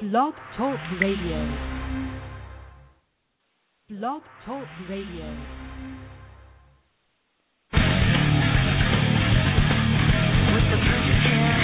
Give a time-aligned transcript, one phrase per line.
[0.00, 1.46] Blog Talk Radio.
[3.90, 5.26] Blog Talk Radio.
[10.54, 11.59] With the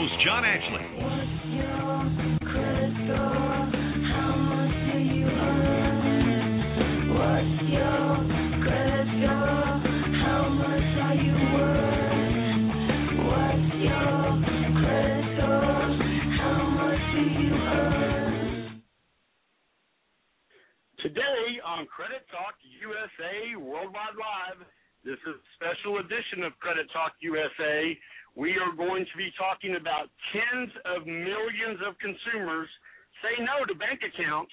[0.00, 0.32] do you
[11.52, 12.00] earn?
[21.02, 24.66] Today on Credit Talk USA Worldwide Live,
[25.04, 27.96] this is a special edition of Credit Talk USA.
[28.36, 32.68] We are going to be talking about tens of millions of consumers
[33.20, 34.52] say no to bank accounts,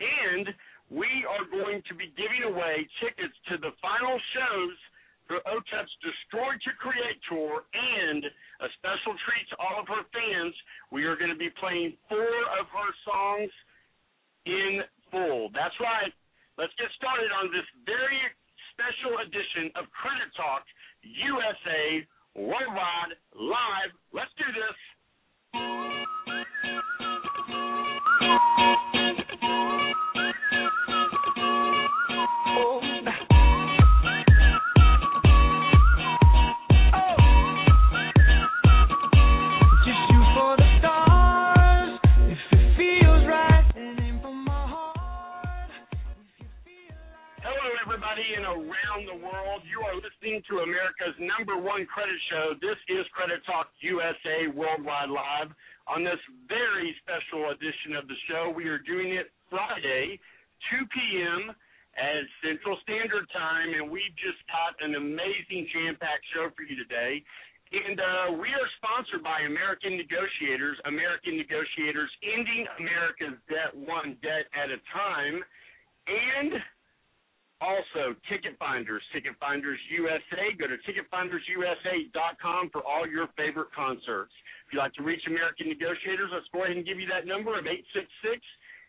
[0.00, 0.48] and
[0.88, 4.76] we are going to be giving away tickets to the final shows
[5.28, 8.24] for OTEP's Destroy to Create tour and
[8.64, 10.56] a special treat to all of her fans.
[10.88, 13.52] We are going to be playing four of her songs
[14.48, 14.80] in
[15.12, 15.52] full.
[15.52, 16.12] That's right.
[16.56, 18.24] Let's get started on this very
[18.72, 20.64] special edition of Credit Talk
[21.04, 23.90] USA Worldwide Live.
[24.14, 24.78] Let's do this.
[39.84, 41.98] Just shoot for the stars.
[42.30, 45.70] If it feels right, and aim for my heart.
[45.90, 49.47] If you feel like Hello, everybody, and around the world.
[49.88, 52.52] Are listening to America's number one credit show.
[52.60, 55.48] This is Credit Talk USA Worldwide Live.
[55.88, 60.20] On this very special edition of the show, we are doing it Friday,
[60.76, 61.56] 2 p.m.
[61.96, 67.24] at Central Standard Time, and we've just got an amazing jam-packed show for you today.
[67.72, 70.76] And uh, we are sponsored by American Negotiators.
[70.84, 75.40] American Negotiators ending America's debt one debt at a time.
[76.12, 76.60] And
[77.60, 80.54] also, Ticket Finders, Ticket Finders USA.
[80.54, 84.32] Go to ticketfindersusa.com for all your favorite concerts.
[84.66, 87.58] If you'd like to reach American Negotiators, let's go ahead and give you that number
[87.58, 88.38] of 866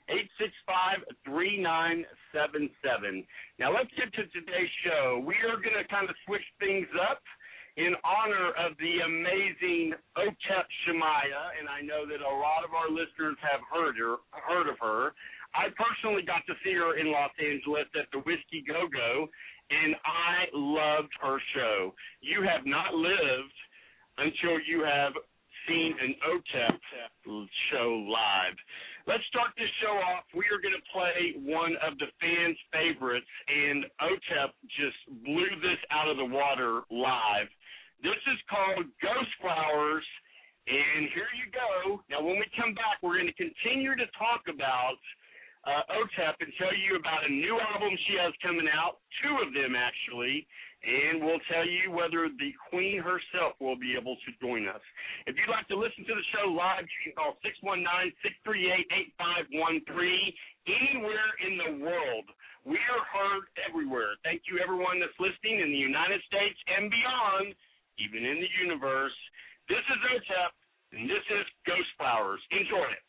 [0.09, 3.25] 865 3977.
[3.57, 5.23] Now, let's get to today's show.
[5.25, 7.21] We are going to kind of switch things up
[7.77, 12.89] in honor of the amazing Otep Shamaya, and I know that a lot of our
[12.89, 15.13] listeners have heard her, heard of her.
[15.55, 19.27] I personally got to see her in Los Angeles at the Whiskey Go Go,
[19.69, 21.93] and I loved her show.
[22.21, 23.57] You have not lived
[24.17, 25.13] until you have
[25.67, 26.77] seen an OTEP
[27.71, 28.57] show live.
[29.07, 30.25] Let's start this show off.
[30.33, 35.81] We are going to play one of the fans' favorites, and OTEP just blew this
[35.89, 37.49] out of the water live.
[38.01, 40.05] This is called Ghost Flowers,
[40.67, 42.01] and here you go.
[42.09, 45.01] Now, when we come back, we're going to continue to talk about
[45.69, 49.53] uh, OTEP and tell you about a new album she has coming out, two of
[49.53, 50.49] them actually,
[50.81, 54.81] and we'll tell you whether the Queen herself will be able to join us.
[55.29, 57.37] If you'd like to listen to the show live, you can call
[58.49, 60.33] 619-638-8513
[60.65, 62.25] anywhere in the world.
[62.65, 64.17] We are heard everywhere.
[64.23, 67.53] Thank you, everyone that's listening in the United States and beyond.
[67.99, 69.15] even in the universe.
[69.67, 70.53] This is OTEP,
[70.95, 72.39] and this is Ghost Flowers.
[72.55, 73.03] Enjoy it.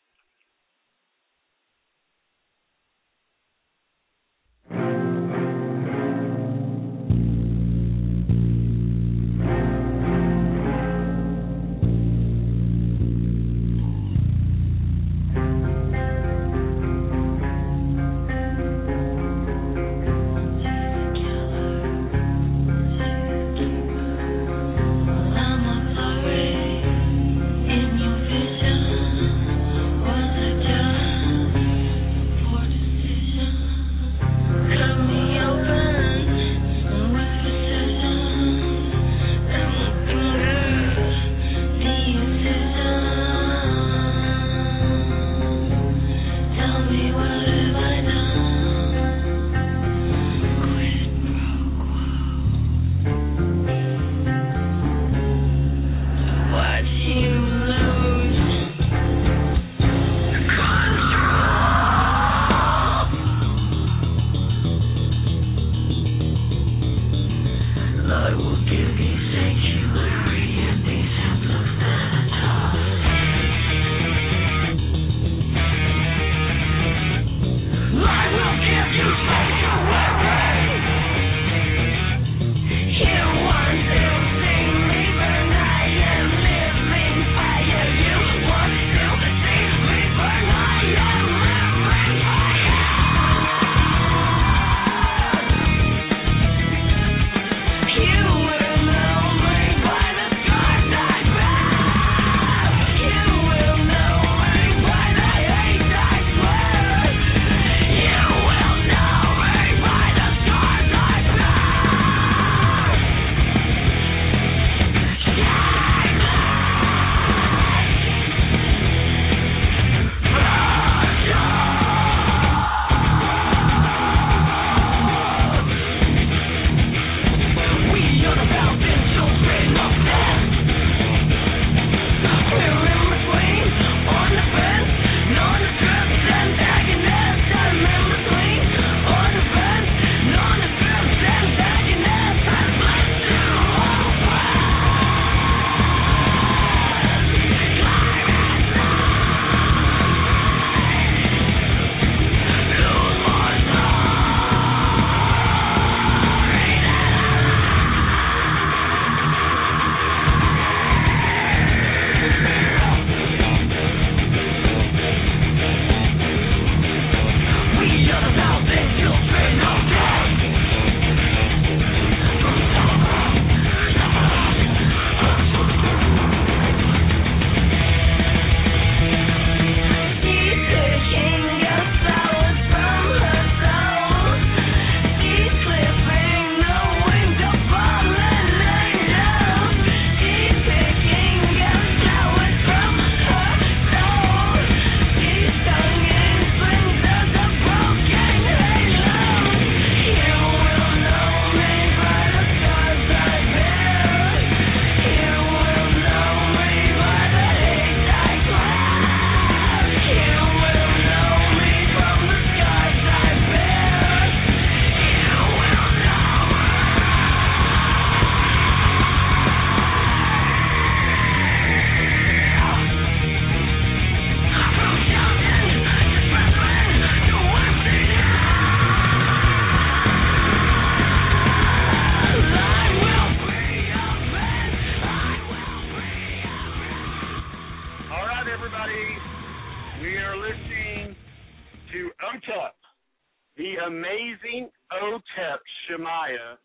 [243.91, 246.55] Amazing OTEP Shamaya.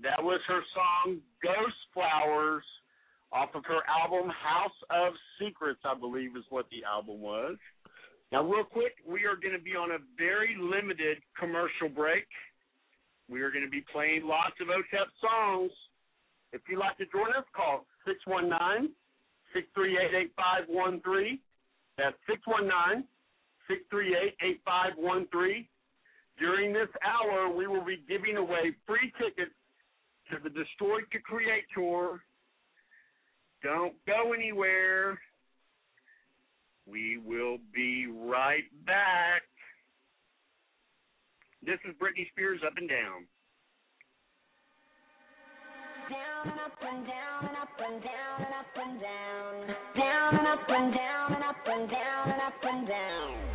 [0.00, 2.64] That was her song Ghost Flowers
[3.30, 7.56] off of her album House of Secrets, I believe is what the album was.
[8.32, 12.24] Now, real quick, we are going to be on a very limited commercial break.
[13.28, 15.72] We are going to be playing lots of OTEP songs.
[16.54, 18.96] If you'd like to join us, call 619
[19.52, 20.32] 638
[20.64, 21.38] 8513.
[22.00, 23.04] That's 619
[23.68, 25.68] 638 8513.
[26.42, 29.54] During this hour, we will be giving away free tickets
[30.28, 32.20] to the Destroyed to Create Tour.
[33.62, 35.20] Don't go anywhere.
[36.84, 39.42] We will be right back.
[41.64, 43.24] This is Britney Spears Up and Down.
[46.10, 49.76] Down and up and down and up and down and up and down.
[49.96, 53.51] Down and up and down and up and down and up and down.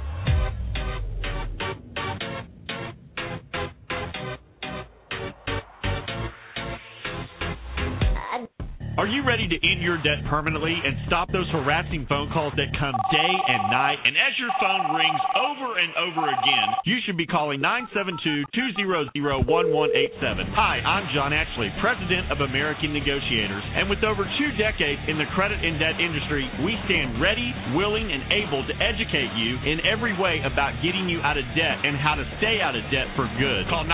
[8.97, 12.73] Are you ready to end your debt permanently and stop those harassing phone calls that
[12.81, 14.01] come day and night?
[14.01, 17.61] And as your phone rings over and over again, you should be calling
[17.93, 18.49] 972-200-1187.
[20.49, 23.61] Hi, I'm John Ashley, President of American Negotiators.
[23.77, 28.09] And with over two decades in the credit and debt industry, we stand ready, willing,
[28.09, 32.01] and able to educate you in every way about getting you out of debt and
[32.01, 33.69] how to stay out of debt for good.
[33.69, 33.85] Call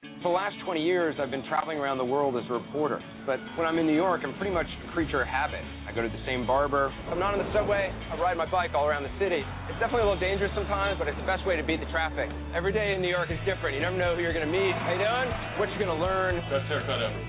[0.01, 2.97] For the last 20 years, I've been traveling around the world as a reporter.
[3.29, 5.61] But when I'm in New York, I'm pretty much a creature of habit.
[5.85, 6.89] I go to the same barber.
[7.05, 9.45] If I'm not on the subway, I ride my bike all around the city.
[9.69, 12.33] It's definitely a little dangerous sometimes, but it's the best way to beat the traffic.
[12.49, 13.77] Every day in New York is different.
[13.77, 14.73] You never know who you're going to meet.
[14.73, 15.29] How you doing?
[15.61, 16.41] What you're going to learn.
[16.49, 17.21] Best haircut ever.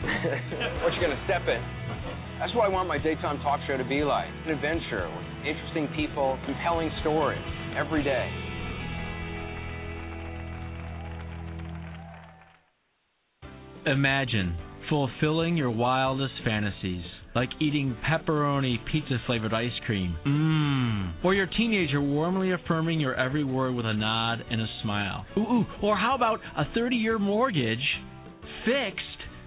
[0.80, 1.60] what you're going to step in.
[2.40, 4.32] That's what I want my daytime talk show to be like.
[4.48, 7.44] An adventure with interesting people, compelling stories
[7.76, 8.51] every day.
[13.86, 14.56] Imagine
[14.88, 17.02] fulfilling your wildest fantasies,
[17.34, 20.16] like eating pepperoni pizza flavored ice cream.
[20.24, 21.24] Mmm.
[21.24, 25.24] Or your teenager warmly affirming your every word with a nod and a smile.
[25.36, 25.64] Ooh, ooh.
[25.82, 27.78] Or how about a 30 year mortgage
[28.64, 29.00] fixed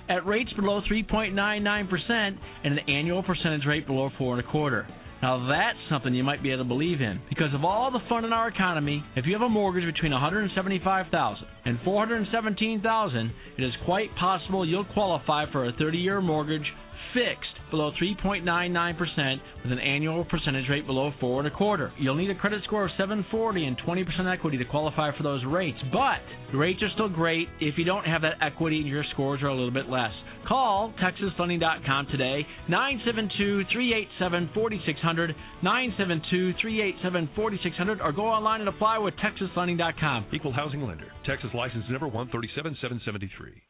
[0.10, 4.86] at rates below 3.99% and an annual percentage rate below four and a quarter?
[5.26, 7.20] Now that's something you might be able to believe in.
[7.30, 11.48] Because of all the fun in our economy, if you have a mortgage between 175,000
[11.66, 16.72] and 417,000, it is quite possible you'll qualify for a 30-year mortgage
[17.16, 21.92] fixed below 3.99% with an annual percentage rate below four and a quarter.
[21.98, 25.78] You'll need a credit score of 740 and 20% equity to qualify for those rates,
[25.92, 26.20] but
[26.52, 29.48] the rates are still great if you don't have that equity and your scores are
[29.48, 30.12] a little bit less.
[30.48, 40.28] Call TexasFunding.com today, 972-387-4600, 972-387-4600, or go online and apply with TexasFunding.com.
[40.34, 41.08] Equal housing lender.
[41.26, 43.62] Texas license number 137773.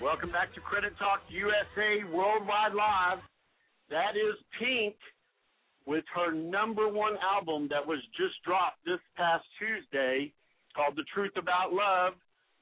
[0.00, 3.18] Welcome back to Credit Talk USA Worldwide Live.
[3.90, 4.94] That is Pink
[5.86, 10.32] with her number one album that was just dropped this past Tuesday
[10.76, 12.12] called The Truth About Love.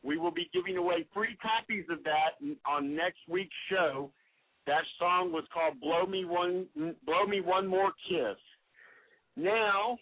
[0.04, 4.11] We will be giving away free copies of that on next week's show.
[4.66, 6.66] That song was called Blow Me One
[7.04, 8.38] Blow Me One More Kiss.
[9.37, 9.99] Now,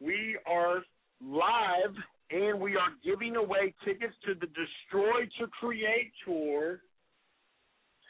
[0.00, 0.82] we are
[1.22, 1.94] live
[2.30, 6.80] and we are giving away tickets to the Destroy to Create tour.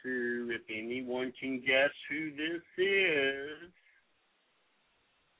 [0.05, 3.71] If anyone can guess who this is,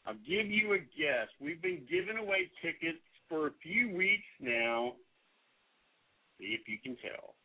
[0.06, 1.28] I'll give you a guess.
[1.40, 4.94] We've been giving away tickets for a few weeks now.
[6.40, 7.36] See if you can tell.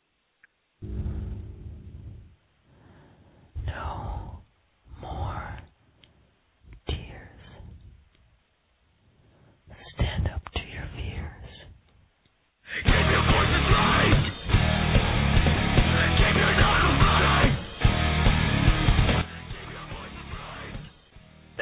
[3.67, 4.08] No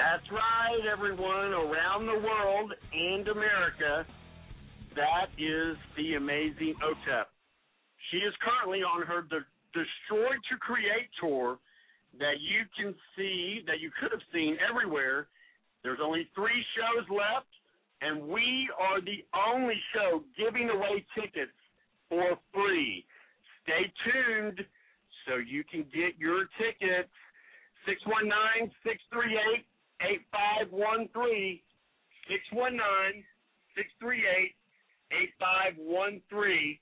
[0.06, 4.06] That's right, everyone around the world and America.
[4.94, 7.26] That is the amazing OTEP.
[8.10, 9.42] She is currently on her De-
[9.74, 11.58] Destroy to Create tour
[12.20, 15.26] that you can see, that you could have seen everywhere.
[15.82, 17.50] There's only three shows left,
[18.00, 21.58] and we are the only show giving away tickets
[22.08, 23.04] for free.
[23.64, 24.60] stay tuned
[25.26, 27.10] so you can get your tickets.
[27.86, 29.66] 619 638
[30.00, 31.60] 8513.
[32.26, 33.22] 619
[33.78, 34.56] 638
[35.12, 36.78] 8513.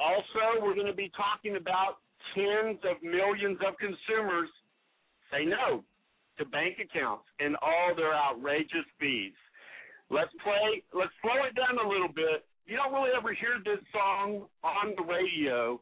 [0.00, 2.02] Also, we're going to be talking about
[2.34, 4.50] tens of millions of consumers
[5.30, 5.84] say no
[6.38, 9.36] to bank accounts and all their outrageous fees.
[10.10, 12.44] Let's play, let's slow it down a little bit.
[12.66, 15.80] You don't really ever hear this song on the radio.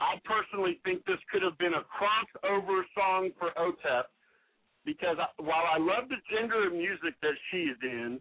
[0.00, 4.08] I personally think this could have been a crossover song for OTEP
[4.84, 8.20] because I, while I love the gender of music that she's in,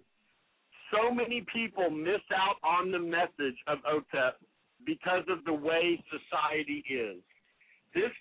[0.92, 4.34] so many people miss out on the message of OTEP
[4.86, 7.22] because of the way society is.
[7.94, 8.12] This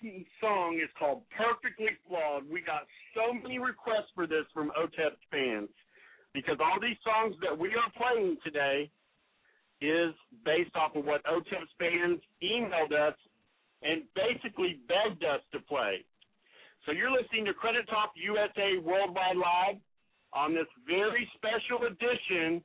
[0.41, 2.49] song is called Perfectly Flawed.
[2.49, 5.69] We got so many requests for this from OTEP fans
[6.33, 8.89] because all these songs that we are playing today
[9.81, 13.15] is based off of what OTEP's fans emailed us
[13.81, 16.03] and basically begged us to play.
[16.85, 19.75] So you're listening to Credit Talk USA Worldwide Live
[20.33, 22.63] on this very special edition.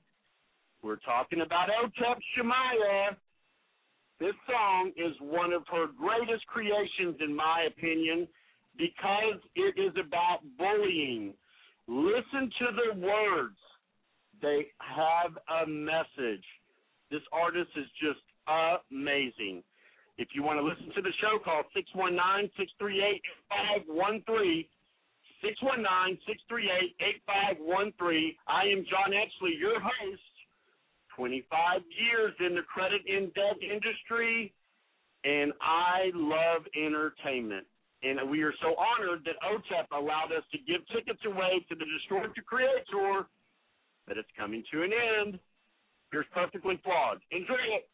[0.82, 3.16] We're talking about OTEP Shamaya.
[4.20, 8.28] This song is one of her greatest creations, in my opinion,
[8.78, 11.34] because it is about bullying.
[11.88, 13.58] Listen to the words.
[14.40, 16.44] They have a message.
[17.10, 18.22] This artist is just
[18.90, 19.64] amazing.
[20.16, 23.22] If you want to listen to the show, call 619 638
[23.90, 24.64] 8513.
[25.42, 28.34] 619 638 8513.
[28.46, 30.22] I am John Ashley, your host.
[31.16, 34.52] 25 years in the credit in debt industry,
[35.22, 37.66] and I love entertainment.
[38.02, 41.86] And we are so honored that OTEP allowed us to give tickets away to the
[41.86, 43.26] Destroy to Create tour,
[44.06, 45.38] that it's coming to an end.
[46.12, 47.20] Here's Perfectly Flawed.
[47.30, 47.88] Enjoy it.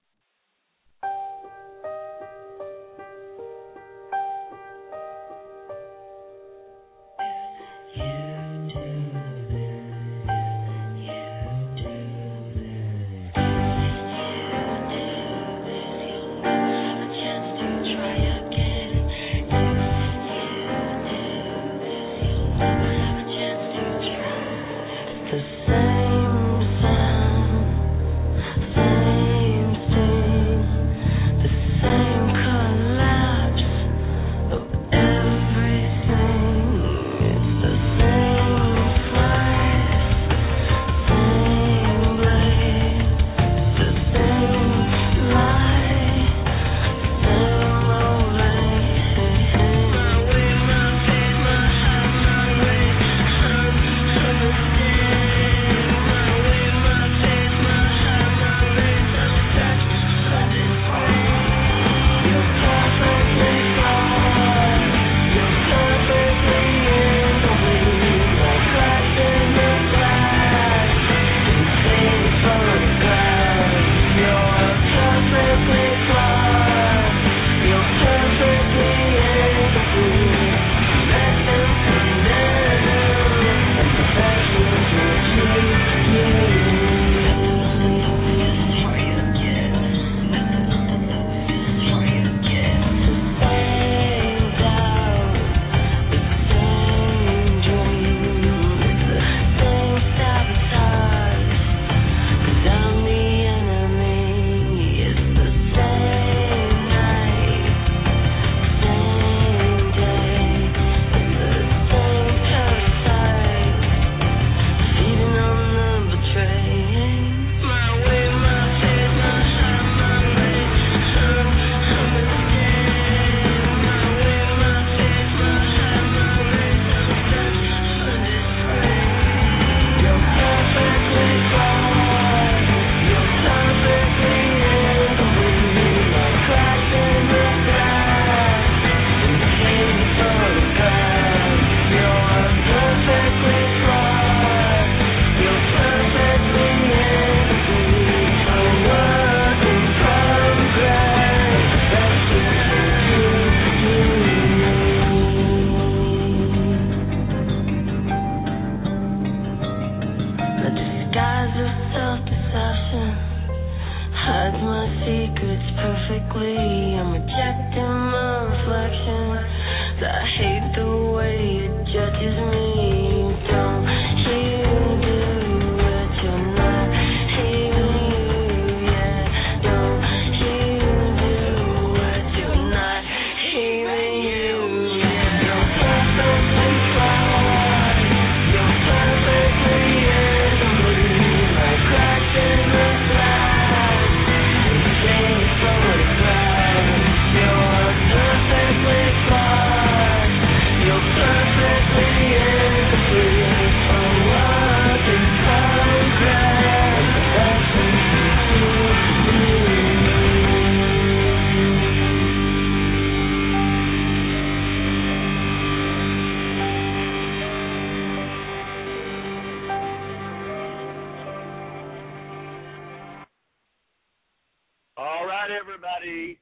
[225.51, 226.39] All right, everybody.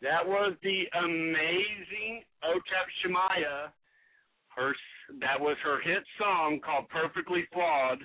[0.00, 3.72] That was the amazing Otep Shamaya.
[4.54, 4.72] Her
[5.20, 7.98] that was her hit song called "Perfectly Flawed."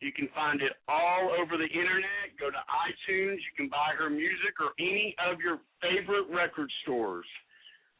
[0.00, 2.32] You can find it all over the internet.
[2.40, 3.36] Go to iTunes.
[3.36, 7.26] You can buy her music or any of your favorite record stores.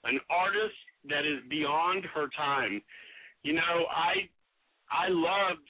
[0.05, 0.79] An artist
[1.11, 2.81] that is beyond her time.
[3.43, 4.31] You know, I
[4.91, 5.69] I loved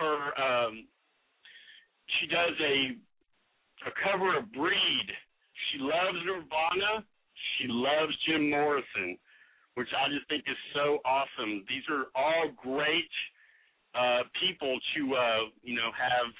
[0.00, 0.42] her.
[0.42, 0.88] Um,
[2.18, 2.96] she does a
[3.86, 5.14] a cover of Breed.
[5.70, 7.04] She loves Nirvana.
[7.56, 9.16] She loves Jim Morrison,
[9.74, 11.64] which I just think is so awesome.
[11.68, 13.10] These are all great
[13.94, 16.30] uh, people to uh, you know have.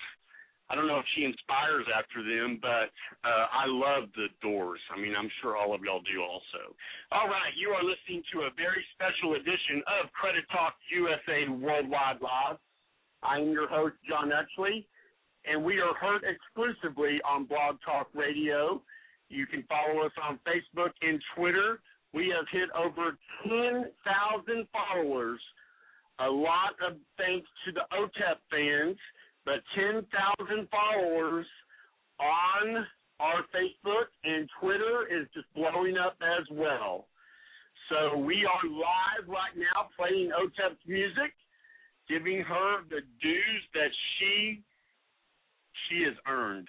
[0.71, 2.95] I don't know if she inspires after them, but
[3.27, 4.79] uh, I love the Doors.
[4.95, 6.63] I mean, I'm sure all of y'all do also.
[7.11, 12.23] All right, you are listening to a very special edition of Credit Talk USA Worldwide
[12.23, 12.63] Live.
[13.25, 14.87] I'm your host, John Ashley,
[15.45, 18.81] and we are heard exclusively on Blog Talk Radio.
[19.31, 21.81] You can follow us on Facebook and Twitter.
[22.13, 25.41] We have hit over 10,000 followers.
[26.19, 28.99] A lot of thanks to the OTEP fans,
[29.47, 31.47] but 10,000 followers
[32.19, 32.87] on
[33.21, 37.07] our Facebook and Twitter is just blowing up as well.
[37.89, 41.33] So we are live right now playing OTEP's music,
[42.09, 44.63] giving her the dues that she
[45.89, 46.69] she has earned.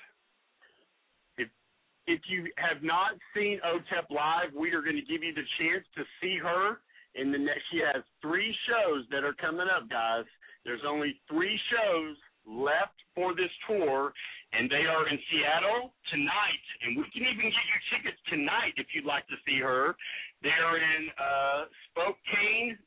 [2.07, 5.85] If you have not seen OTEP live, we are going to give you the chance
[5.95, 6.81] to see her
[7.15, 7.61] in the next.
[7.71, 10.25] She has three shows that are coming up, guys.
[10.65, 14.13] There's only three shows left for this tour,
[14.53, 16.65] and they are in Seattle tonight.
[16.81, 19.95] And we can even get you tickets tonight if you'd like to see her.
[20.41, 22.77] They're in uh, Spokane,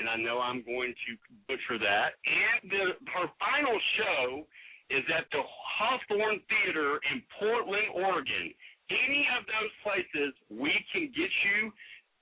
[0.00, 1.10] and I know I'm going to
[1.44, 2.16] butcher that.
[2.24, 4.46] And the, her final show
[4.90, 8.52] is at the Hawthorne Theater in Portland, Oregon.
[8.90, 11.70] Any of those places, we can get you.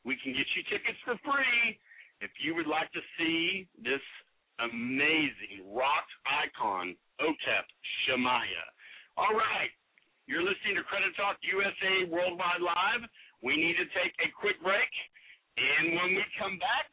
[0.05, 1.81] We can get you tickets for free
[2.21, 4.03] if you would like to see this
[4.61, 7.67] amazing rock icon, Otep
[8.05, 8.67] Shamaya.
[9.17, 9.71] All right,
[10.27, 13.03] you're listening to Credit Talk USA Worldwide Live.
[13.43, 14.91] We need to take a quick break,
[15.57, 16.91] and when we come back,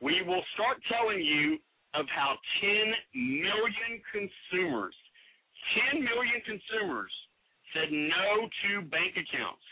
[0.00, 1.60] we will start telling you
[1.94, 4.96] of how 10 million consumers,
[5.92, 7.12] 10 million consumers
[7.72, 9.64] said no to bank accounts.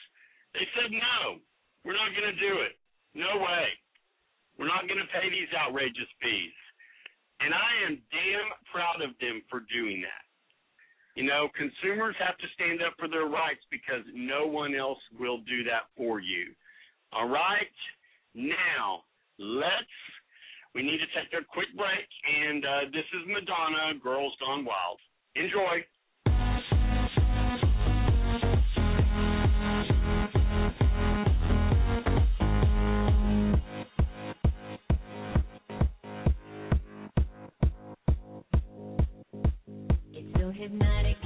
[0.54, 1.40] They said no,
[1.84, 2.76] we're not going to do it.
[3.14, 3.68] No way.
[4.58, 6.58] We're not going to pay these outrageous fees.
[7.40, 10.24] And I am damn proud of them for doing that.
[11.16, 15.38] You know, consumers have to stand up for their rights because no one else will
[15.44, 16.56] do that for you.
[17.12, 17.76] All right?
[18.34, 19.04] Now,
[19.38, 19.96] let's,
[20.74, 25.00] we need to take a quick break, and uh, this is Madonna, Girls Gone Wild.
[25.34, 25.84] Enjoy.
[40.12, 41.16] It's so hypnotic.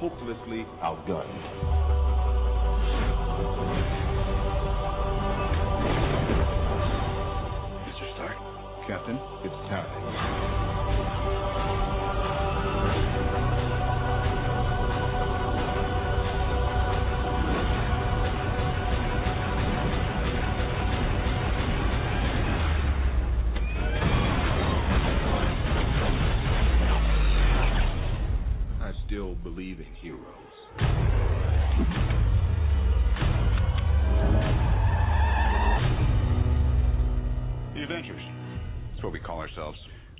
[0.01, 1.29] Hopelessly outgunned.
[7.87, 8.15] Mr.
[8.15, 8.37] Stark?
[8.87, 9.30] Captain.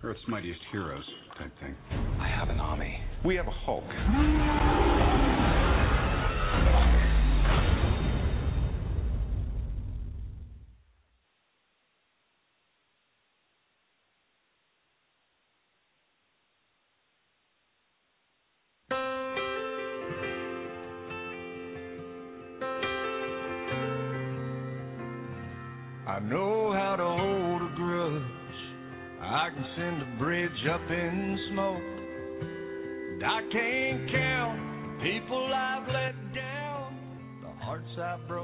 [0.03, 1.05] Earth's mightiest heroes
[1.39, 1.77] type thing.
[2.19, 2.99] I have an army.
[3.23, 3.85] We have a Hulk.
[30.93, 31.83] in smoke.
[33.13, 36.97] And I can't count people I've let down,
[37.43, 38.40] the hearts I broke.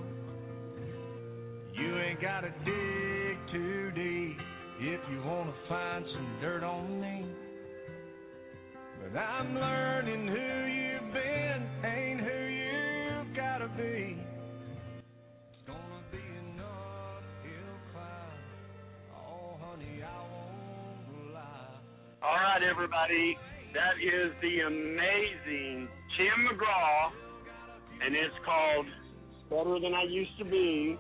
[29.67, 30.97] Than I Used to Be.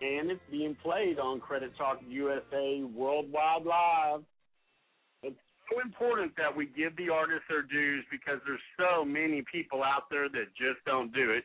[0.00, 4.24] And it's being played on Credit Talk USA Worldwide Live.
[5.22, 5.36] It's
[5.68, 10.08] so important that we give the artists their dues because there's so many people out
[10.10, 11.44] there that just don't do it.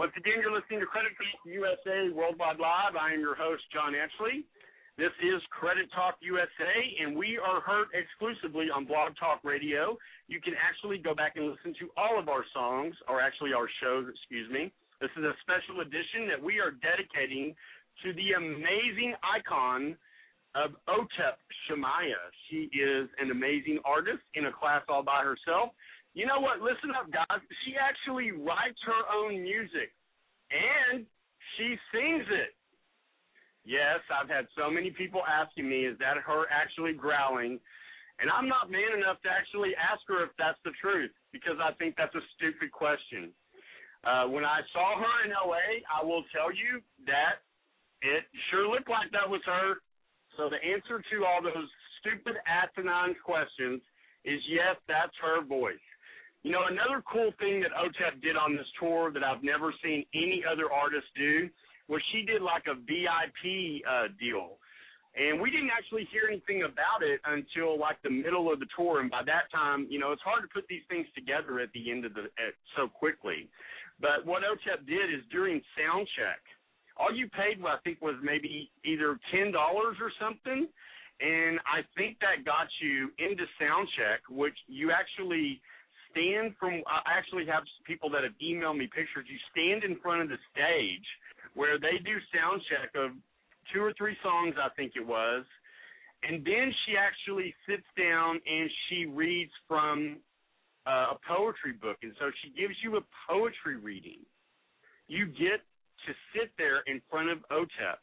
[0.00, 2.96] Once again, you're listening to Credit Talk USA Worldwide Live.
[2.96, 4.48] I am your host, John Ashley.
[4.96, 10.00] This is Credit Talk USA, and we are heard exclusively on Blog Talk Radio.
[10.28, 13.68] You can actually go back and listen to all of our songs, or actually our
[13.84, 14.72] shows, excuse me.
[15.00, 17.56] This is a special edition that we are dedicating
[18.04, 19.96] to the amazing icon
[20.54, 22.20] of Otep Shamaya.
[22.48, 25.72] She is an amazing artist in a class all by herself.
[26.12, 26.60] You know what?
[26.60, 27.40] Listen up, guys.
[27.64, 29.96] She actually writes her own music,
[30.52, 31.06] and
[31.56, 32.52] she sings it.
[33.64, 37.56] Yes, I've had so many people asking me, is that her actually growling?
[38.20, 41.72] And I'm not man enough to actually ask her if that's the truth because I
[41.80, 43.32] think that's a stupid question.
[44.04, 47.44] Uh, when I saw her in LA, I will tell you that
[48.00, 49.76] it sure looked like that was her.
[50.36, 51.68] So the answer to all those
[52.00, 53.82] stupid asinine questions
[54.24, 55.84] is yes, that's her voice.
[56.42, 60.06] You know, another cool thing that OTEP did on this tour that I've never seen
[60.14, 61.50] any other artist do
[61.88, 64.56] was she did like a VIP uh, deal.
[65.18, 69.00] And we didn't actually hear anything about it until like the middle of the tour.
[69.00, 71.90] And by that time, you know, it's hard to put these things together at the
[71.90, 73.50] end of the at, so quickly.
[74.00, 76.40] But what OTEP did is during sound check,
[76.96, 80.68] all you paid, I think, was maybe either ten dollars or something.
[81.20, 85.60] And I think that got you into sound check, which you actually
[86.10, 86.80] stand from.
[86.88, 89.28] I actually have people that have emailed me pictures.
[89.28, 91.04] You stand in front of the stage
[91.54, 93.12] where they do sound check of
[93.72, 95.44] two or three songs, I think it was,
[96.22, 100.18] and then she actually sits down and she reads from
[100.86, 104.20] uh, a poetry book, and so she gives you a poetry reading.
[105.08, 105.60] You get
[106.06, 108.00] to sit there in front of OTEP.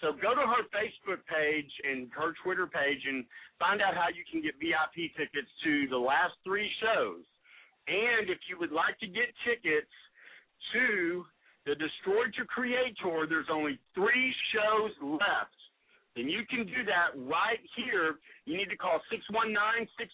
[0.00, 3.24] So go to her Facebook page and her Twitter page and
[3.58, 7.24] find out how you can get VIP tickets to the last three shows.
[7.86, 9.92] And if you would like to get tickets
[10.72, 11.24] to
[11.66, 15.59] the Destroy to Create tour, there's only three shows left.
[16.16, 18.18] Then you can do that right here.
[18.44, 19.00] You need to call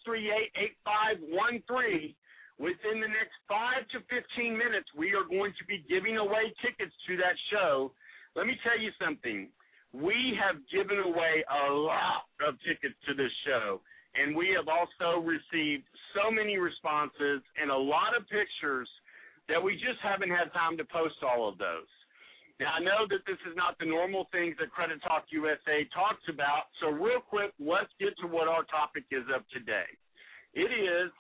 [0.05, 2.15] 619-638-8513.
[2.59, 6.95] Within the next 5 to 15 minutes, we are going to be giving away tickets
[7.09, 7.93] to that show.
[8.35, 9.49] Let me tell you something.
[9.93, 13.81] We have given away a lot of tickets to this show,
[14.17, 18.89] and we have also received so many responses and a lot of pictures
[19.49, 21.89] that we just haven't had time to post all of those.
[22.59, 26.25] Now, I know that this is not the normal things that Credit Talk USA talks
[26.29, 29.85] about, so real quick, let's get to what our topic is of today.
[30.57, 31.13] It is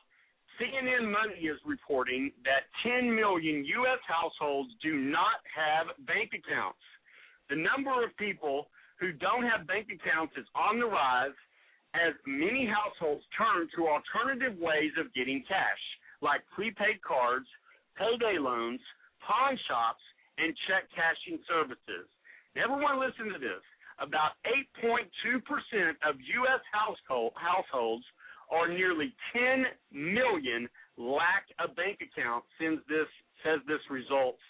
[0.56, 4.00] CNN Money is reporting that 10 million U.S.
[4.08, 6.80] households do not have bank accounts.
[7.52, 11.36] The number of people who don't have bank accounts is on the rise
[11.92, 15.82] as many households turn to alternative ways of getting cash,
[16.20, 17.46] like prepaid cards,
[17.96, 18.80] payday loans,
[19.20, 20.00] pawn shops,
[20.38, 22.06] and check cashing services.
[22.56, 23.62] Everyone listen to this.
[23.98, 24.36] about
[24.84, 25.08] 8.2%
[26.04, 26.62] of U.S.
[26.72, 28.04] household, households,
[28.50, 32.44] or nearly 10 million, lack a bank account.
[32.60, 33.08] Since this
[33.44, 34.40] says this results,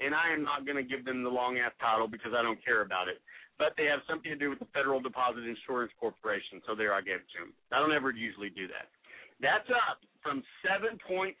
[0.00, 2.58] and I am not going to give them the long ass title because I don't
[2.64, 3.20] care about it.
[3.58, 7.00] But they have something to do with the Federal Deposit Insurance Corporation, so there I
[7.00, 7.52] gave it to them.
[7.70, 8.90] I don't ever usually do that.
[9.38, 11.36] That's up from 7.7%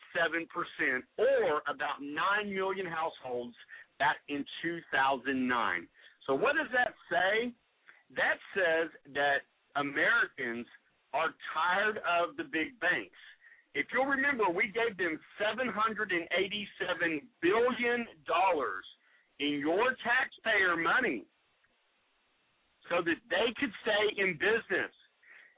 [1.18, 3.54] or about 9 million households
[3.98, 5.88] back in 2009.
[6.26, 7.52] So what does that say?
[8.16, 10.66] That says that Americans
[11.12, 13.18] are tired of the big banks.
[13.74, 16.22] If you'll remember, we gave them $787
[17.42, 18.06] billion
[19.40, 21.24] in your taxpayer money
[22.88, 24.92] so that they could stay in business.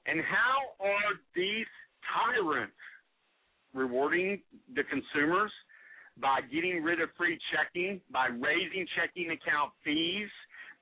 [0.07, 1.66] And how are these
[2.09, 2.72] tyrants
[3.75, 4.40] rewarding
[4.75, 5.53] the consumers?
[6.20, 10.29] By getting rid of free checking, by raising checking account fees,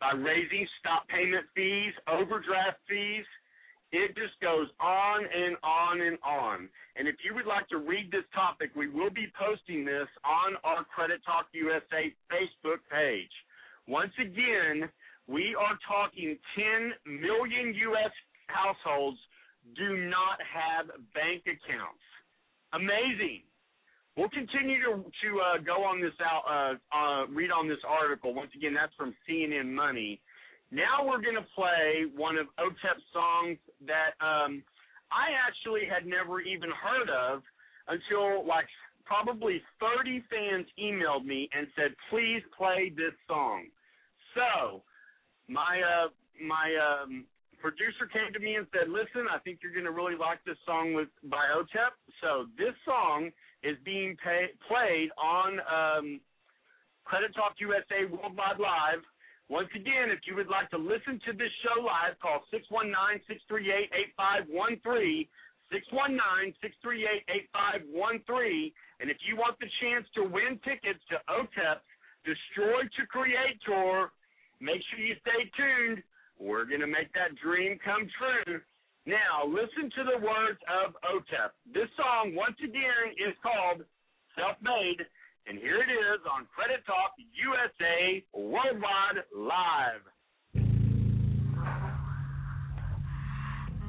[0.01, 3.25] by raising stop payment fees, overdraft fees.
[3.93, 6.69] It just goes on and on and on.
[6.97, 10.57] And if you would like to read this topic, we will be posting this on
[10.65, 13.31] our Credit Talk USA Facebook page.
[13.87, 14.91] Once again,
[15.27, 16.37] we are talking
[17.07, 18.11] 10 million U.S.
[18.49, 19.19] households
[19.77, 22.05] do not have bank accounts.
[22.73, 23.43] Amazing.
[24.17, 28.33] We'll continue to to uh, go on this out, uh, uh, read on this article.
[28.33, 30.21] Once again, that's from CNN Money.
[30.71, 34.63] Now we're going to play one of OTEP's songs that um,
[35.11, 37.43] I actually had never even heard of
[37.89, 38.67] until like
[39.05, 43.67] probably 30 fans emailed me and said, "Please play this song."
[44.35, 44.83] So
[45.49, 47.25] my uh, my um,
[47.61, 50.59] producer came to me and said, "Listen, I think you're going to really like this
[50.65, 53.31] song with by OTEP." So this song
[53.65, 56.21] is being pay, played on um,
[57.05, 59.01] Credit Talk USA Worldwide Live.
[59.49, 65.27] Once again, if you would like to listen to this show live, call 619-638-8513,
[65.73, 68.73] 619-638-8513.
[69.01, 71.85] And if you want the chance to win tickets to OTEP's
[72.25, 74.11] Destroy to Create tour,
[74.61, 76.03] make sure you stay tuned.
[76.41, 78.63] We're going to make that dream come true.
[79.07, 81.51] Now, listen to the words of OTEP.
[81.75, 83.85] This song, once again, is called
[84.35, 85.05] Self Made,
[85.47, 90.01] and here it is on Credit Talk USA Worldwide Live.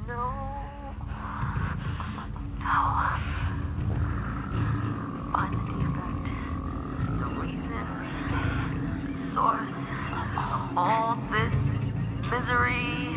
[0.06, 0.36] No.
[2.60, 3.16] No.
[9.34, 9.72] Source.
[10.36, 11.56] of All this
[12.28, 13.16] misery.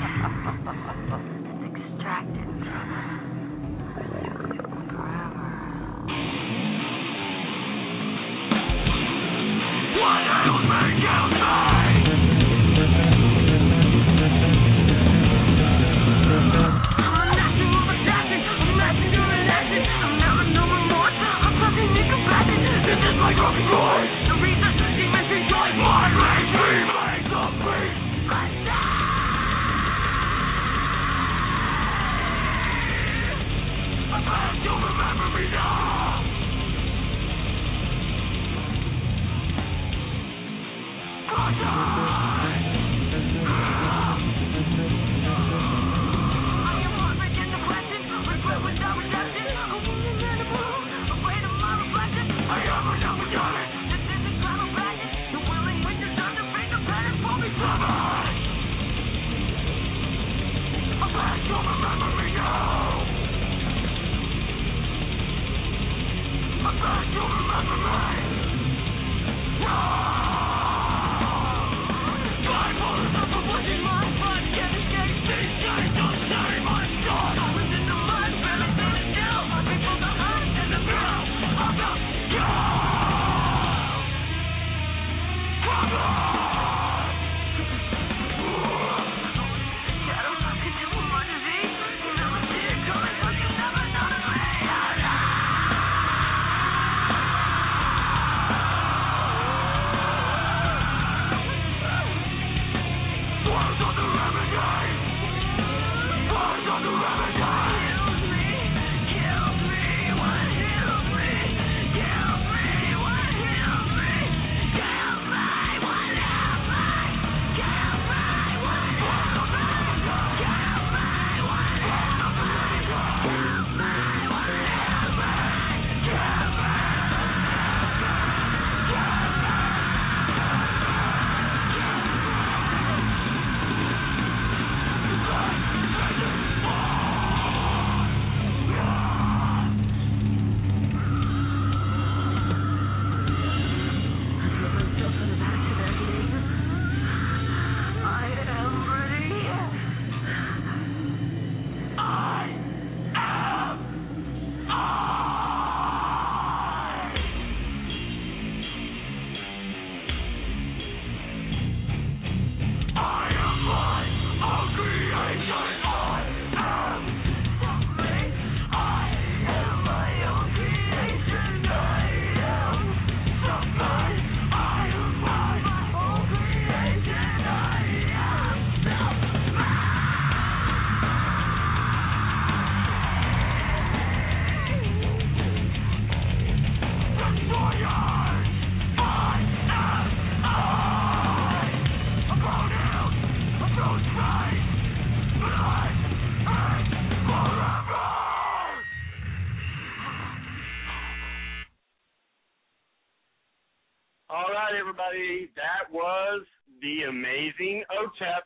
[207.10, 208.45] Amazing OTEP,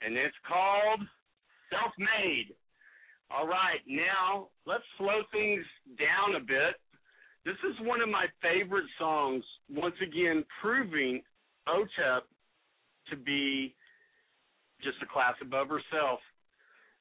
[0.00, 1.00] and it's called
[1.70, 2.54] Self Made.
[3.30, 5.64] All right, now let's slow things
[5.98, 6.76] down a bit.
[7.44, 11.22] This is one of my favorite songs, once again, proving
[11.68, 12.22] OTEP
[13.10, 13.74] to be
[14.82, 16.20] just a class above herself.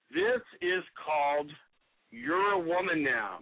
[0.09, 1.51] This is called
[2.09, 3.39] You're a Woman Now.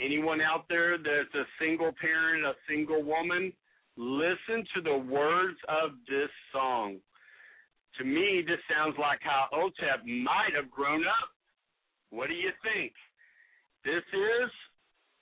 [0.00, 3.52] Anyone out there that's a single parent, a single woman,
[4.00, 6.96] listen to the words of this song.
[8.00, 11.28] To me, this sounds like how OTEP might have grown up.
[12.08, 12.96] What do you think?
[13.84, 14.48] This is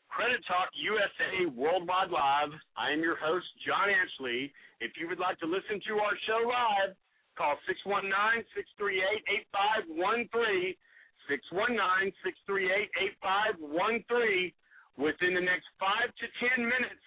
[0.06, 2.54] Credit Talk USA Worldwide Live.
[2.78, 4.54] I am your host, John Ashley.
[4.78, 6.94] If you would like to listen to our show live,
[7.34, 8.14] call 619
[8.54, 10.78] 638 8513.
[11.26, 14.54] 619 638 8513.
[14.94, 17.02] Within the next five to ten minutes,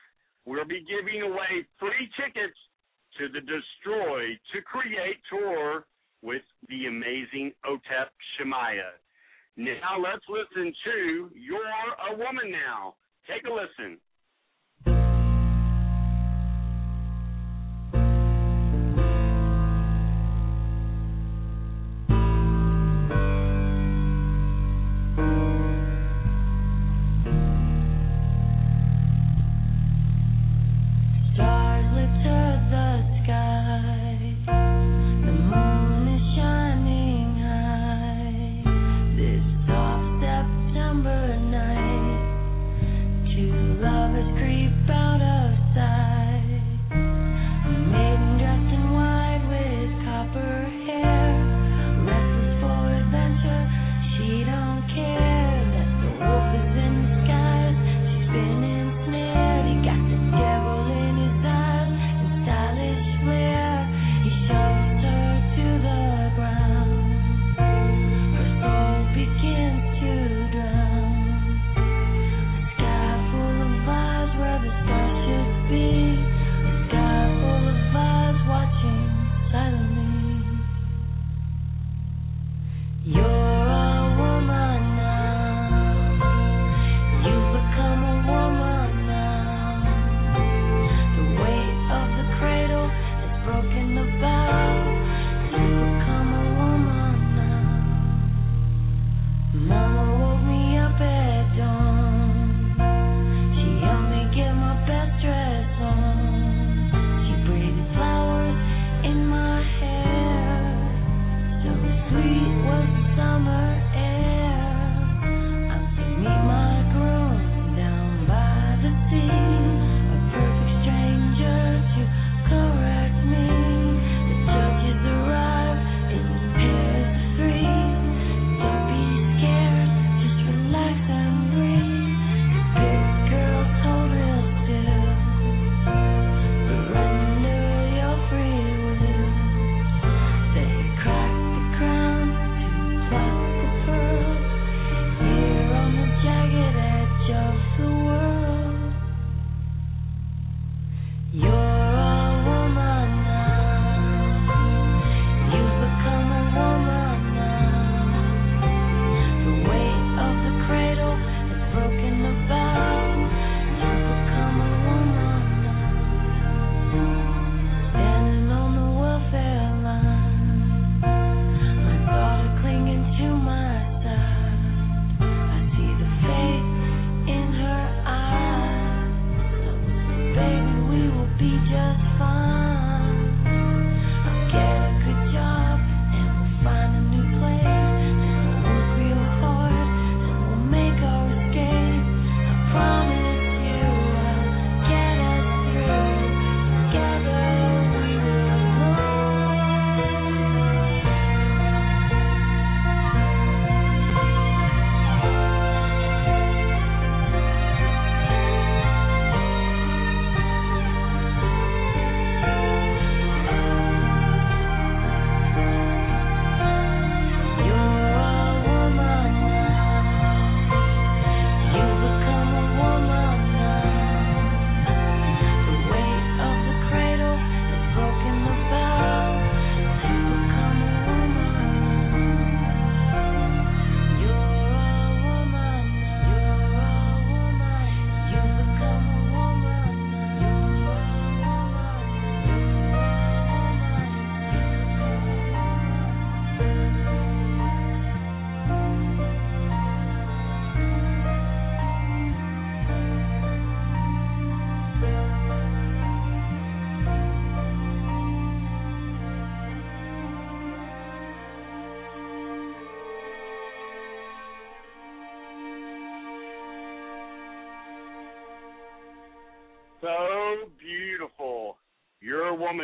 [0.46, 2.58] we'll be giving away free tickets
[3.18, 5.86] to the Destroy to Create tour
[6.22, 8.96] with the amazing Otep Shamaya.
[9.58, 11.60] Now let's listen to You're
[12.10, 12.96] a Woman Now.
[13.28, 13.98] Take a listen.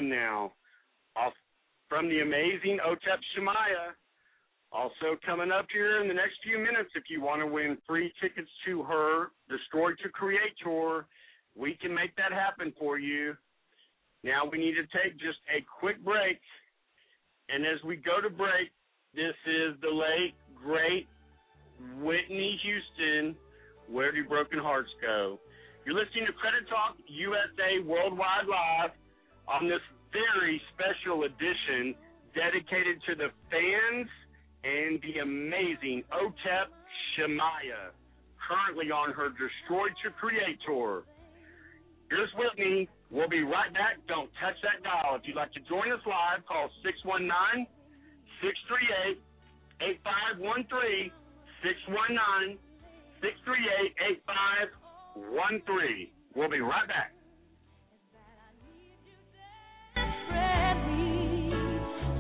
[0.10, 0.54] Now.
[1.16, 1.34] Off
[1.90, 3.96] from the amazing Otep Shamaya.
[4.72, 8.12] Also coming up here in the next few minutes, if you want to win free
[8.22, 11.08] tickets to her Destroy to Create tour,
[11.56, 13.36] we can make that happen for you.
[14.24, 16.40] Now we need to take just a quick break.
[17.50, 18.72] And as we go to break,
[19.16, 21.08] this is the late, great
[22.02, 23.36] Whitney Houston.
[23.90, 25.40] Where do broken hearts go?
[25.86, 28.92] You're listening to Credit Talk USA Worldwide Live
[29.48, 29.80] on this
[30.12, 31.96] very special edition
[32.36, 34.10] dedicated to the fans
[34.64, 36.70] and the amazing Otep
[37.16, 37.94] Shamaya,
[38.38, 41.04] currently on her Destroy to Create tour.
[42.10, 42.88] Here's Whitney.
[43.10, 44.00] We'll be right back.
[44.08, 45.16] Don't touch that dial.
[45.16, 47.68] If you'd like to join us live, call 619
[48.44, 49.20] 638
[49.82, 51.12] 8513.
[51.64, 52.60] 619
[53.22, 53.98] 638
[55.18, 56.08] 8513.
[56.36, 57.17] We'll be right back.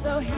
[0.04, 0.37] So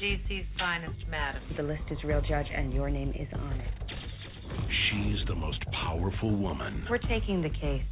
[0.00, 1.42] GC's finest, madam.
[1.56, 3.68] The list is real, Judge, and your name is on it.
[4.90, 7.82] She's the most powerful woman We're taking the case.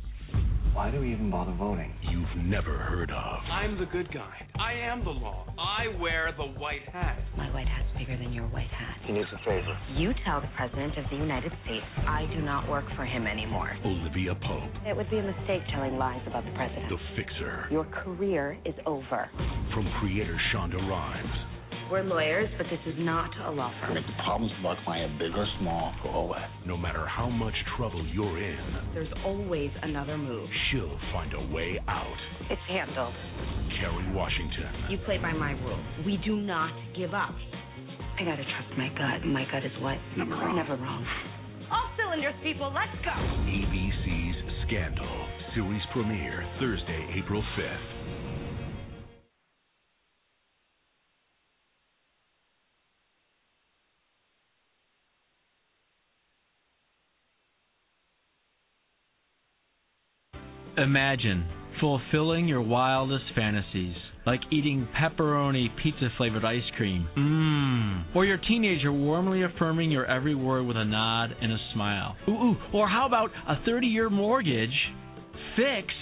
[0.73, 1.93] Why do we even bother voting?
[2.11, 3.41] you've never heard of.
[3.51, 4.35] I'm the good guy.
[4.61, 5.47] I am the law.
[5.59, 7.19] I wear the white hat.
[7.37, 8.97] My white hat's bigger than your white hat.
[9.07, 9.77] He needs a favor.
[9.97, 13.71] You tell the President of the United States I do not work for him anymore.
[13.85, 16.89] Olivia Pope, It would be a mistake telling lies about the President.
[16.91, 17.67] the fixer.
[17.71, 19.29] Your career is over.
[19.73, 21.37] From creator Shonda Rhimes,
[21.91, 23.95] We're lawyers, but this is not a law firm.
[23.95, 26.43] Make the problems of our client big or small go away.
[26.67, 28.59] no matter how much trouble you're in,
[28.93, 30.49] There's always another move.
[30.71, 32.17] she'll find a way out.
[32.51, 33.15] It's handled.
[33.79, 35.85] Kerry Washington, You play by my rules.
[36.05, 37.35] We do not give up.
[38.19, 39.25] I gotta trust my gut.
[39.27, 39.99] My gut is what?
[40.17, 40.57] Never wrong.
[40.57, 41.07] Never wrong.
[41.71, 42.73] All cylinders, people.
[42.75, 43.15] Let's go.
[43.15, 48.26] ABC's Scandal, series premiere Thursday, April 5th.
[60.79, 61.47] Imagine
[61.81, 63.95] fulfilling your wildest fantasies,
[64.27, 67.09] like eating pepperoni pizza flavored ice cream.
[67.17, 68.15] Mmm.
[68.15, 72.17] Or your teenager warmly affirming your every word with a nod and a smile.
[72.29, 72.57] Ooh, ooh.
[72.75, 74.69] Or how about a 30 year mortgage
[75.57, 75.95] fixed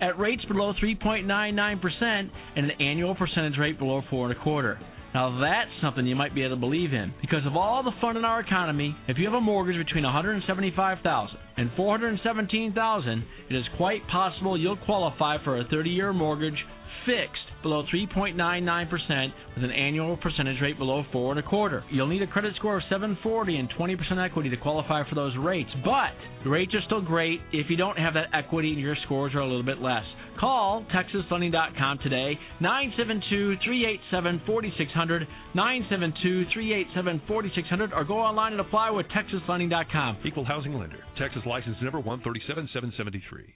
[0.00, 4.78] at rates below 3.99% and an annual percentage rate below four and a quarter?
[5.12, 7.12] Now that's something you might be able to believe in.
[7.20, 11.36] Because of all the fun in our economy, if you have a mortgage between 175,000
[11.56, 16.64] and 417,000, it is quite possible you'll qualify for a 30-year mortgage
[17.06, 21.84] fixed below 3.99% with an annual percentage rate below four and a quarter.
[21.90, 25.70] You'll need a credit score of 740 and 20% equity to qualify for those rates,
[25.84, 26.10] but
[26.44, 29.40] the rates are still great if you don't have that equity and your scores are
[29.40, 30.04] a little bit less.
[30.38, 40.18] Call TexasLending.com today, 972-387-4600, 972-387-4600, or go online and apply with TexasLending.com.
[40.24, 41.00] Equal housing lender.
[41.18, 43.54] Texas license number 137773.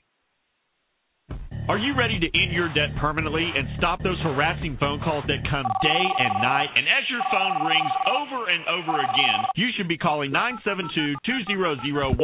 [1.65, 5.41] Are you ready to end your debt permanently and stop those harassing phone calls that
[5.49, 6.69] come day and night?
[6.77, 10.29] And as your phone rings over and over again, you should be calling
[11.25, 12.21] 972-200-1187.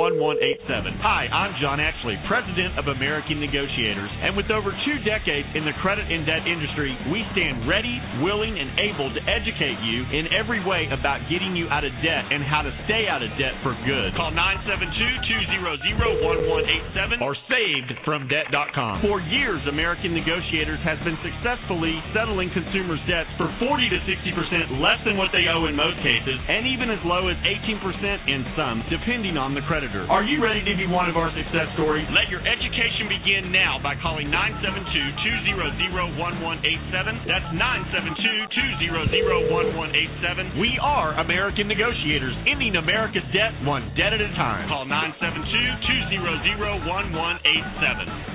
[1.00, 4.12] Hi, I'm John Ashley, President of American Negotiators.
[4.20, 8.60] And with over two decades in the credit and debt industry, we stand ready, willing,
[8.60, 12.44] and able to educate you in every way about getting you out of debt and
[12.44, 14.12] how to stay out of debt for good.
[14.20, 19.00] Call 972-200-1187 or savedfromdebt.com.
[19.00, 24.98] For years, American Negotiators has been successfully settling consumers' debts for 40 to 60% less
[25.06, 27.78] than what they owe in most cases, and even as low as 18%
[28.26, 30.06] in some, depending on the creditor.
[30.10, 32.06] Are you ready to be one of our success stories?
[32.10, 34.84] Let your education begin now by calling 972
[35.48, 37.26] 200 1187.
[37.26, 38.50] That's 972
[38.90, 40.58] 200 1187.
[40.58, 44.68] We are American Negotiators, ending America's debt one debt at a time.
[44.68, 45.46] Call 972
[46.18, 48.29] 200 1187.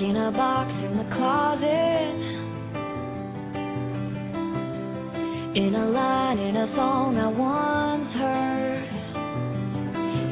[0.00, 2.14] in a box in the closet.
[5.56, 8.84] In a line in a song I once heard.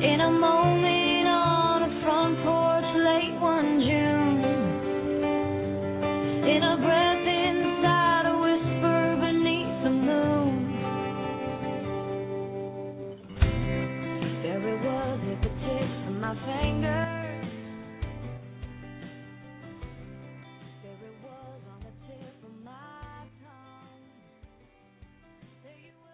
[0.05, 0.96] In a moment.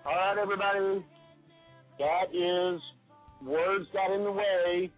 [0.05, 1.05] All right, everybody.
[2.01, 2.81] That is
[3.47, 4.91] Words Got in the Way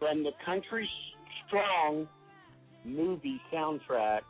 [0.00, 0.88] from the Country
[1.46, 2.08] Strong
[2.84, 4.22] movie soundtrack.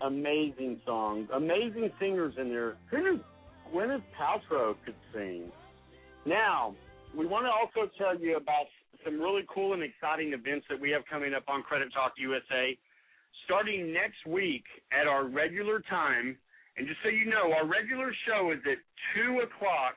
[0.00, 2.76] Amazing songs, Amazing singers in there.
[2.90, 3.18] Who
[3.74, 5.50] Gwyneth Paltrow could sing?
[6.24, 6.76] Now,
[7.16, 8.66] we want to also tell you about
[9.04, 12.78] some really cool and exciting events that we have coming up on Credit Talk USA.
[13.44, 14.62] Starting next week
[14.92, 16.36] at our regular time,
[16.76, 18.78] and just so you know, our regular show is at
[19.14, 19.96] 2 o'clock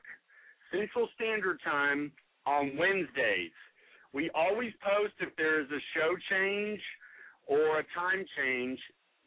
[0.70, 2.12] Central Standard Time
[2.46, 3.54] on Wednesdays.
[4.12, 6.80] We always post if there is a show change
[7.46, 8.78] or a time change,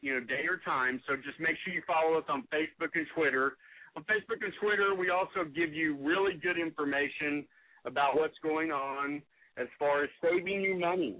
[0.01, 1.01] you know, day or time.
[1.07, 3.57] So just make sure you follow us on Facebook and Twitter.
[3.95, 7.45] On Facebook and Twitter, we also give you really good information
[7.85, 9.21] about what's going on
[9.57, 11.17] as far as saving you money.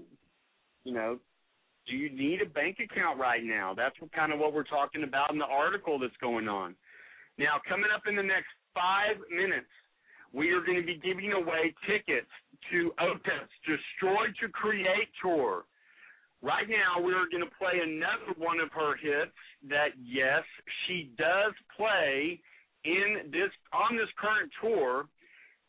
[0.84, 1.18] You know,
[1.90, 3.74] do you need a bank account right now?
[3.76, 6.76] That's what, kind of what we're talking about in the article that's going on.
[7.36, 9.70] Now, coming up in the next five minutes,
[10.32, 12.30] we are going to be giving away tickets
[12.70, 15.64] to OTEP's Destroy to Create tour.
[16.42, 19.36] Right now, we're going to play another one of her hits
[19.68, 20.44] that, yes,
[20.86, 22.40] she does play
[22.84, 25.04] in this on this current tour.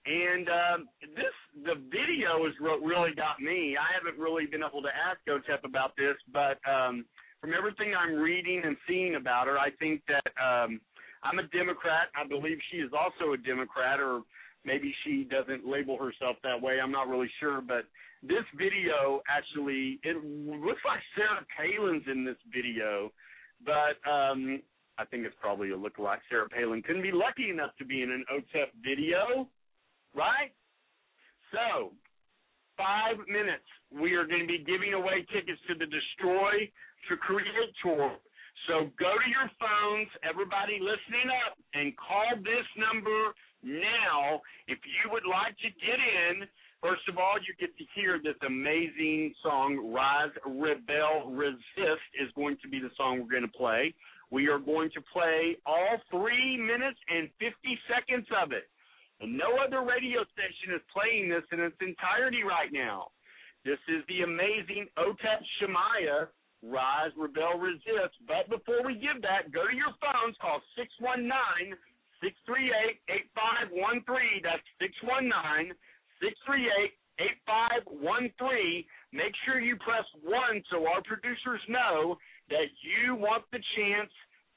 [0.06, 3.78] And um, this the video has re- really got me.
[3.78, 7.06] I haven't really been able to ask OTEP about this, but um,
[7.40, 10.82] from everything I'm reading and seeing about her, I think that um,
[11.24, 12.10] I'm a Democrat.
[12.16, 14.22] I believe she is also a Democrat, or
[14.66, 16.80] maybe she doesn't label herself that way.
[16.82, 17.86] I'm not really sure, but
[18.24, 23.12] this video actually it looks like Sarah Palin's in this video,
[23.66, 24.62] but um,
[24.98, 26.22] I think it's probably a lookalike.
[26.30, 29.48] Sarah Palin couldn't be lucky enough to be in an OTEP video,
[30.16, 30.52] right?
[31.52, 31.92] So,
[32.78, 33.68] five minutes.
[33.92, 36.66] We are going to be giving away tickets to the Destroy
[37.10, 38.18] to Create tour.
[38.68, 43.34] So go to your phones, everybody listening up, and call this number
[43.64, 46.46] now if you would like to get in.
[46.82, 52.58] First of all, you get to hear this amazing song, Rise, Rebel, Resist, is going
[52.62, 53.94] to be the song we're going to play.
[54.32, 57.54] We are going to play all three minutes and 50
[57.86, 58.71] seconds of it.
[59.22, 63.14] And no other radio station is playing this in its entirety right now.
[63.64, 66.34] This is the amazing Otep Shamaya,
[66.66, 68.18] Rise, Rebel, Resist.
[68.26, 71.78] But before we give that, go to your phones, call 619
[72.26, 72.98] 638
[73.70, 74.42] 8513.
[74.42, 75.78] That's 619
[76.18, 78.86] 638 8513.
[79.14, 80.34] Make sure you press 1
[80.74, 82.18] so our producers know
[82.50, 84.10] that you want the chance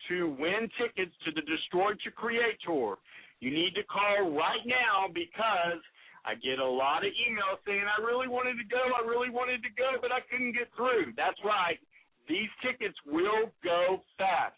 [0.09, 2.97] to win tickets to the Destroy to Create tour.
[3.45, 5.85] You need to call right now because
[6.25, 9.61] I get a lot of emails saying, I really wanted to go, I really wanted
[9.69, 11.13] to go, but I couldn't get through.
[11.13, 11.77] That's right.
[12.25, 14.57] These tickets will go fast.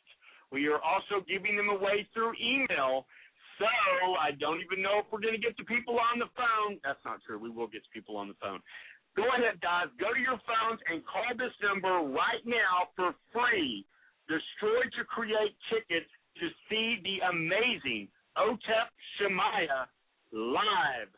[0.54, 3.10] We are also giving them away through email.
[3.58, 3.66] So
[4.22, 6.78] I don't even know if we're going to get to people on the phone.
[6.86, 7.42] That's not true.
[7.42, 8.62] We will get to people on the phone.
[9.18, 9.90] Go ahead, guys.
[9.98, 13.82] Go to your phones and call this number right now for free.
[14.30, 16.06] Destroy to create tickets
[16.38, 18.06] to see the amazing
[18.38, 19.88] Otep Shamaya
[20.32, 21.10] live.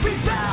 [0.01, 0.48] Prepare.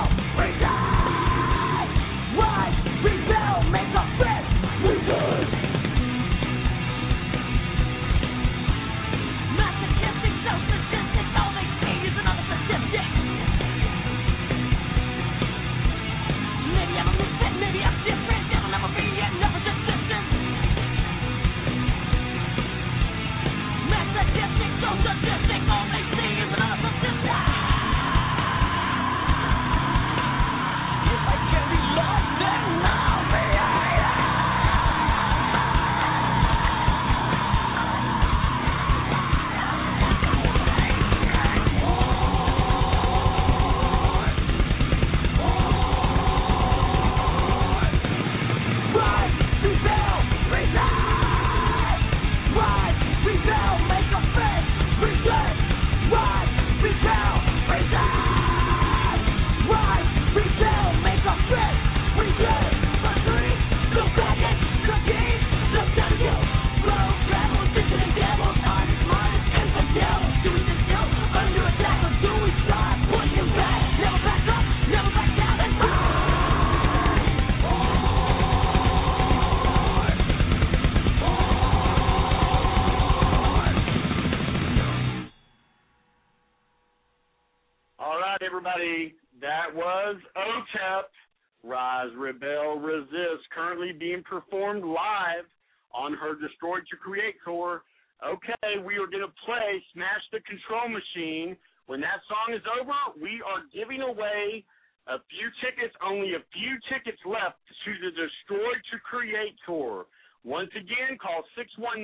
[97.07, 97.87] Create tour.
[98.19, 101.55] Okay, we are going to play Smash the Control Machine.
[101.87, 104.67] When that song is over, we are giving away
[105.07, 110.11] a few tickets, only a few tickets left to the Destroy to Create tour.
[110.43, 112.03] Once again, call 619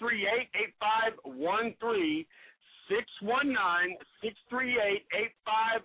[0.00, 0.48] 638
[1.28, 2.24] 8513.
[2.88, 5.04] 619 638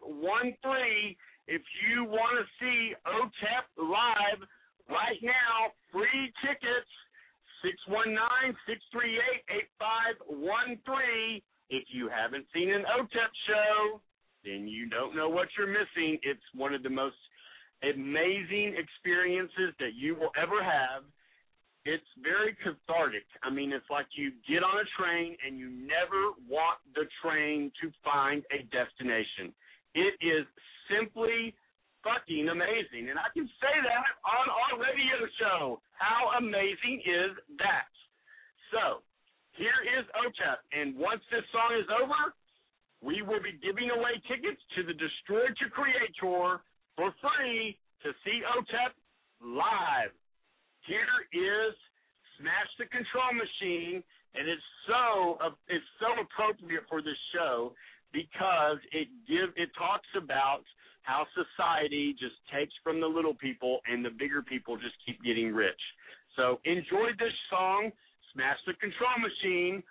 [0.07, 1.19] 8513
[1.51, 4.39] if you want to see OTEP live
[4.87, 5.75] right now.
[5.91, 6.91] Free tickets
[7.61, 8.17] 619
[8.65, 9.73] 638
[10.29, 11.41] 8513.
[11.69, 13.99] If you haven't seen an OTEP show,
[14.45, 16.17] then you don't know what you're missing.
[16.23, 17.19] It's one of the most
[17.83, 21.03] amazing experiences that you will ever have
[21.87, 23.23] it's very cathartic.
[23.43, 27.71] I mean, it's like you get on a train and you never want the train
[27.81, 29.55] to find a destination.
[29.95, 30.43] It is
[30.91, 31.55] simply
[32.07, 33.11] fucking amazing.
[33.11, 35.83] And I can say that on our radio show.
[35.99, 37.91] How amazing is that?
[38.71, 39.03] So,
[39.59, 40.59] here is OTEP.
[40.71, 42.31] And once this song is over,
[43.03, 46.63] we will be giving away tickets to the Destroy to Create tour
[46.95, 48.95] for free to see OTEP
[49.43, 50.15] live
[50.87, 51.75] here is
[52.39, 53.99] Smash the Control Machine,
[54.33, 55.35] and it's so
[55.67, 57.75] it's so appropriate for this show
[58.15, 60.63] because it give it talks about
[61.07, 65.55] how society just takes from the little people and the bigger people just keep getting
[65.55, 65.79] rich.
[66.35, 67.95] So enjoy this song,
[68.35, 69.81] Smash the Control Machine,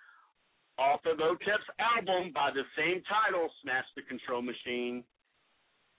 [0.77, 5.01] off of OTEP's album by the same title, Smash the Control Machine.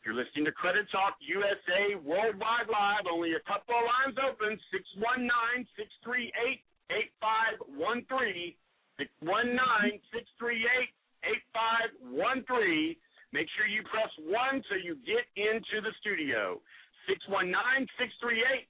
[0.06, 3.10] You're listening to Credit Talk USA Worldwide Live.
[3.10, 6.62] Only a couple of lines open 619 638
[6.94, 8.54] 8513.
[9.02, 10.94] 619 638
[11.58, 12.94] 8513.
[13.32, 14.32] Make sure you press 1
[14.68, 16.60] so you get into the studio.
[17.08, 18.68] 619 638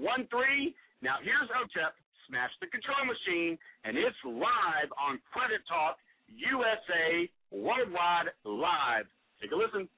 [0.00, 0.74] 8513.
[1.04, 1.92] Now, here's OTEP,
[2.28, 9.04] Smash the Control Machine, and it's live on Credit Talk USA Worldwide Live.
[9.40, 9.88] Take a listen.